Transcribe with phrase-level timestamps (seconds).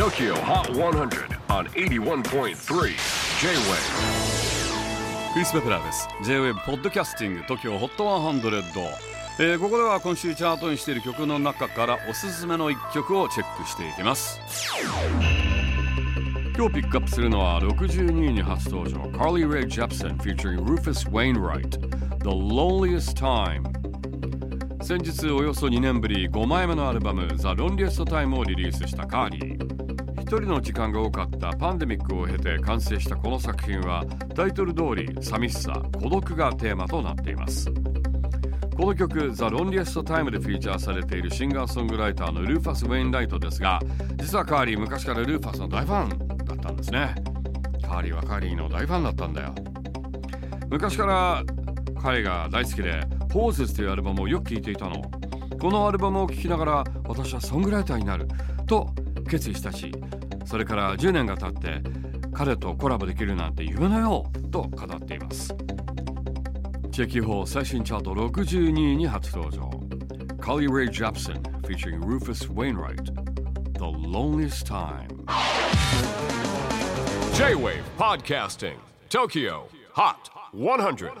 [0.00, 2.54] TOKYO HOT 100 on 81.3 J-WAVE
[5.34, 6.08] クリス・ベプラーです。
[6.24, 8.62] J-WAVE ポッドキャスティング TOKYO HOT 100、
[9.40, 14.40] えー、ここでは今週チャートにしている曲の中からおすすめの一曲をチェックしていきます。
[16.56, 19.00] 今日ピックアップするのは62位に初登場。
[19.10, 21.78] Carly Rae Jepsen featuring Rufus Wainwright
[22.20, 23.64] The Loneliest Time
[24.82, 29.79] 先日およそ2年ぶり5枚目のアルバム The Loneliest Time をリリースしたカーリー
[30.38, 37.70] 人の時間が多かったパンデミックを経て完成したこの作品はタイトル通り寂しさ孤独がテーマとなっています。
[38.76, 43.78] この曲 The Loneliest Time でフィーチャーされているシンガーソングライターのルーファス・ウェインライトですが
[44.16, 47.14] 実はカーリー昔からルーファスの大ファンだったんですね。
[47.82, 49.54] カーリーはカーリーの大ファンだったんだよ。
[50.70, 51.44] 昔から
[52.00, 55.02] 彼が大好きで「ポーズというアルバムをよく聴いていたの。
[55.60, 58.26] このアルバムを聴きながら私はソングライターになる
[58.66, 58.88] と
[59.28, 59.92] 決意したし
[60.50, 61.80] それから10年が経って
[62.32, 65.54] 彼とコラボできるなんて夢のようと語っています
[66.90, 69.70] チェキホー最新チャート62位に初登場
[70.40, 73.04] Carly Rae Jepsen featuring Rufus Wainwright
[73.74, 75.06] The Loneliest Time
[77.34, 78.74] J-WAVE PODCASTING
[79.08, 80.16] TOKYO HOT
[80.52, 81.12] 100